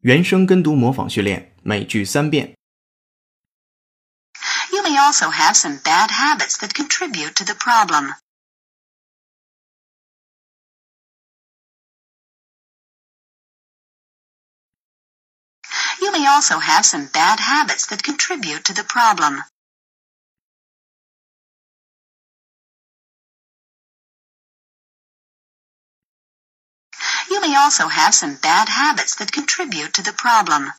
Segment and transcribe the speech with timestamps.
[0.00, 2.54] 原声跟读模仿训练，每句三遍。
[4.70, 8.14] You may also have some bad habits that contribute to the problem.
[16.00, 19.44] You may also have some bad habits that contribute to the problem.
[27.39, 30.73] You may also have some bad habits that contribute to the problem.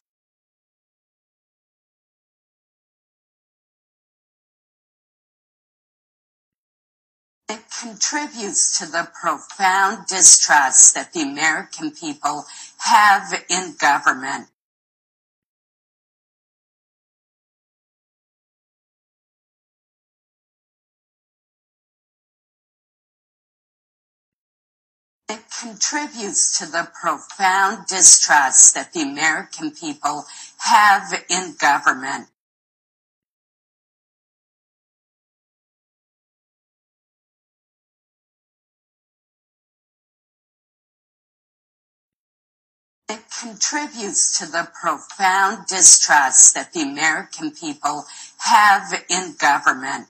[7.48, 12.44] It contributes to the profound distrust that the American people
[12.80, 14.48] have in government.
[25.30, 30.26] It contributes to the profound distrust that the American people
[30.58, 32.26] have in government.
[43.08, 48.04] It contributes to the profound distrust that the American people
[48.38, 50.08] have in government.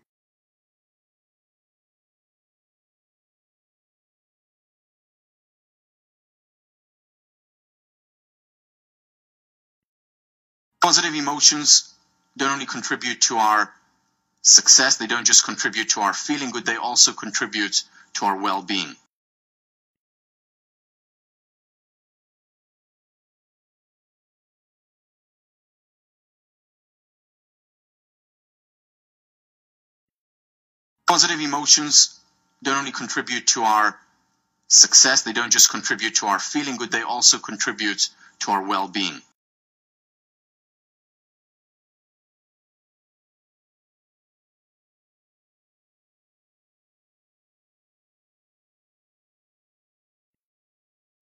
[10.82, 11.94] Positive emotions
[12.38, 13.72] don't only contribute to our
[14.42, 18.62] success, they don't just contribute to our feeling good, they also contribute to our well
[18.62, 18.96] being.
[31.06, 32.20] Positive emotions
[32.62, 33.98] don't only contribute to our
[34.68, 38.08] success, they don't just contribute to our feeling good, they also contribute
[38.40, 39.20] to our well being.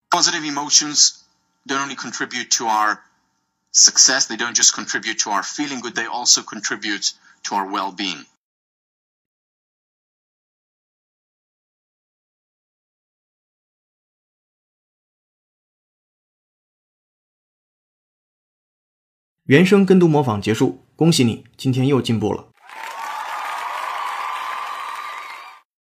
[0.10, 1.24] Positive emotions
[1.66, 3.00] don't only contribute to our
[3.72, 7.14] success, they don't just contribute to our feeling good, they also contribute
[7.44, 8.26] to our well being.《
[19.46, 22.47] 原声跟读模仿结束，恭喜你，今天又进步了。